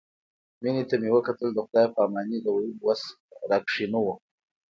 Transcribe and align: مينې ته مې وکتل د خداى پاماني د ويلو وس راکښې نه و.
مينې 0.61 0.83
ته 0.89 0.95
مې 1.01 1.09
وکتل 1.15 1.49
د 1.53 1.57
خداى 1.65 1.87
پاماني 1.95 2.37
د 2.41 2.47
ويلو 2.55 2.81
وس 2.87 3.01
راکښې 3.49 3.85
نه 3.93 3.99
و. 4.03 4.07